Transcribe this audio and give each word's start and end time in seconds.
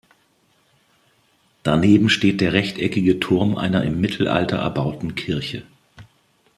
Daneben 1.61 2.09
steht 2.09 2.41
der 2.41 2.53
rechteckige 2.53 3.19
Turm 3.19 3.55
einer 3.55 3.83
im 3.83 4.01
Mittelalter 4.01 4.57
erbauten 4.57 5.13
Kirche. 5.13 5.61